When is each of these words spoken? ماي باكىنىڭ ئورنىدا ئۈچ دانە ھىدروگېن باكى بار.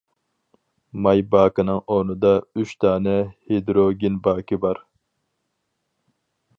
ماي 1.07 1.21
باكىنىڭ 1.35 1.81
ئورنىدا 1.83 2.33
ئۈچ 2.63 2.73
دانە 2.87 3.15
ھىدروگېن 3.53 4.21
باكى 4.31 4.63
بار. 4.67 4.85